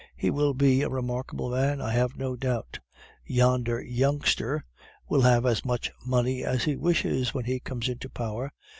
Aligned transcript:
He 0.15 0.31
will 0.31 0.55
be 0.55 0.81
a 0.81 0.89
remarkable 0.89 1.51
man, 1.51 1.79
I 1.79 1.91
have 1.91 2.17
no 2.17 2.35
doubt. 2.35 2.79
'Yonder 3.23 3.79
youngster' 3.79 4.65
will 5.07 5.21
have 5.21 5.45
as 5.45 5.63
much 5.63 5.91
money 6.03 6.43
as 6.43 6.63
he 6.63 6.75
wishes 6.75 7.35
when 7.35 7.45
he 7.45 7.59
comes 7.59 7.87
into 7.87 8.09
power." 8.09 8.51